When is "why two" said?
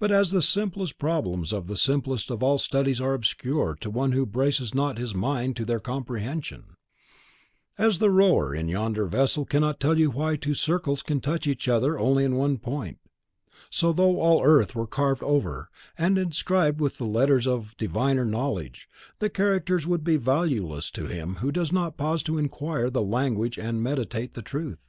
10.10-10.54